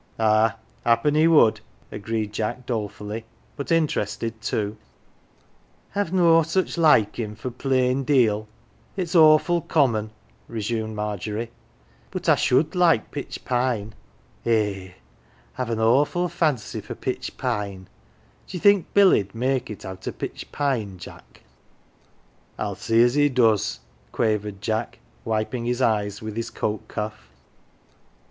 "Ah, 0.19 0.57
happen 0.83 1.13
he 1.13 1.27
would," 1.27 1.59
agreed 1.91 2.33
Jack 2.33 2.65
dolefully, 2.65 3.23
but 3.55 3.71
interested 3.71 4.41
too." 4.41 4.75
I've 5.95 6.11
no 6.11 6.41
such 6.41 6.75
likin' 6.75 7.35
for 7.35 7.51
plain 7.51 8.03
deal; 8.03 8.47
it's 8.97 9.13
awful 9.13 9.61
com 9.61 9.91
mon," 9.91 10.09
resumed 10.47 10.95
Margery;" 10.95 11.51
but 12.09 12.27
I 12.27 12.33
should 12.33 12.73
like 12.73 13.11
pitch 13.11 13.45
pine. 13.45 13.93
Eh, 14.43 14.93
I've 15.55 15.69
an 15.69 15.79
awful 15.79 16.27
fancy 16.29 16.81
for 16.81 16.95
pitch 16.95 17.37
pine 17.37 17.87
d'ye 18.47 18.59
think 18.59 18.87
Billy 18.95 19.21
'd 19.21 19.35
make 19.35 19.69
it 19.69 19.85
o' 19.85 19.95
pitch 19.95 20.51
pine, 20.51 20.97
Jack?" 20.97 21.43
139 22.55 22.55
"THE 22.55 22.57
GILLY 22.57 22.57
F'ERS"" 22.57 22.57
I'll 22.57 22.75
see 22.75 23.03
as 23.03 23.13
he 23.13 23.29
does,"" 23.29 23.79
quavered 24.11 24.61
Jack, 24.63 24.97
wiping 25.23 25.65
his 25.65 25.79
eyes 25.79 26.23
with 26.23 26.35
his 26.35 26.49
coat 26.49 26.87
cuff'. 26.87 27.29